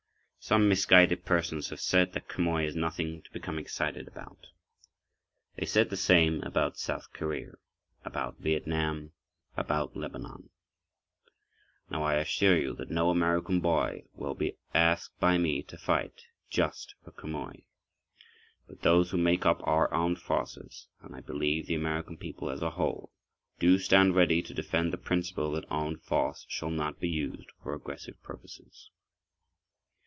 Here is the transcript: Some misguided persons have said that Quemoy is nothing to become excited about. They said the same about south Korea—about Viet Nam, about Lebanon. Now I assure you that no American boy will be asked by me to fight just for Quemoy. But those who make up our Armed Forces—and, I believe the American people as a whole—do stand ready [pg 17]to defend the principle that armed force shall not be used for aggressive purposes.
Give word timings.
Some 0.43 0.67
misguided 0.67 1.23
persons 1.23 1.69
have 1.69 1.79
said 1.79 2.13
that 2.13 2.27
Quemoy 2.27 2.65
is 2.65 2.75
nothing 2.75 3.21
to 3.21 3.31
become 3.31 3.59
excited 3.59 4.07
about. 4.07 4.47
They 5.55 5.67
said 5.67 5.91
the 5.91 5.95
same 5.95 6.41
about 6.41 6.77
south 6.79 7.13
Korea—about 7.13 8.39
Viet 8.39 8.65
Nam, 8.65 9.13
about 9.55 9.95
Lebanon. 9.95 10.49
Now 11.91 12.01
I 12.01 12.15
assure 12.15 12.57
you 12.57 12.73
that 12.77 12.89
no 12.89 13.11
American 13.11 13.59
boy 13.59 14.05
will 14.15 14.33
be 14.33 14.57
asked 14.73 15.11
by 15.19 15.37
me 15.37 15.61
to 15.61 15.77
fight 15.77 16.23
just 16.49 16.95
for 17.03 17.11
Quemoy. 17.11 17.61
But 18.67 18.81
those 18.81 19.11
who 19.11 19.17
make 19.17 19.45
up 19.45 19.61
our 19.67 19.93
Armed 19.93 20.19
Forces—and, 20.19 21.15
I 21.15 21.19
believe 21.21 21.67
the 21.67 21.75
American 21.75 22.17
people 22.17 22.49
as 22.49 22.63
a 22.63 22.71
whole—do 22.71 23.77
stand 23.77 24.15
ready 24.15 24.41
[pg 24.41 24.53
17]to 24.53 24.55
defend 24.55 24.91
the 24.91 24.97
principle 24.97 25.51
that 25.51 25.65
armed 25.69 26.01
force 26.01 26.47
shall 26.49 26.71
not 26.71 26.99
be 26.99 27.09
used 27.09 27.51
for 27.61 27.75
aggressive 27.75 28.19
purposes. 28.23 28.89